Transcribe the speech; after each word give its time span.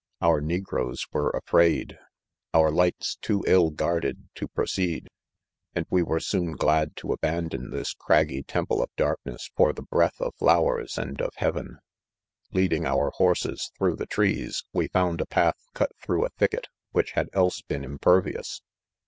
Our 0.19 0.41
negroes 0.41 1.05
were 1.13 1.29
afraid 1.29 1.99
5 2.53 2.59
our 2.59 2.69
PROLOGUE, 2.71 2.91
3 2.91 2.91
lights^ 2.91 3.19
too 3.21 3.43
ill 3.45 3.69
guarded 3.69 4.29
to 4.33 4.47
proceed, 4.47 5.07
and 5.75 5.85
we 5.91 6.01
were 6.01 6.19
soon 6.19 6.53
glad 6.53 6.95
to 6.95 7.13
abandon 7.13 7.69
this 7.69 7.93
craggy 7.93 8.41
temple 8.41 8.81
of 8.81 8.89
darkness 8.97 9.51
for 9.55 9.73
the 9.73 9.83
breath 9.83 10.19
of 10.19 10.33
flowers 10.39 10.97
and 10.97 11.21
of 11.21 11.35
hea 11.37 11.51
* 11.51 11.51
v'en... 11.51 11.77
Leading 12.51 12.87
our 12.87 13.11
horses 13.17 13.71
through 13.77 13.95
the 13.95 14.07
trees, 14.07 14.63
we 14.73 14.87
found 14.87 15.21
a 15.21 15.27
path 15.27 15.67
cut 15.75 15.91
through 16.01 16.25
a 16.25 16.29
thicket, 16.29 16.65
which 16.93 17.11
had 17.11 17.29
else 17.33 17.61
been 17.61 17.83
impervious. 17.83 18.63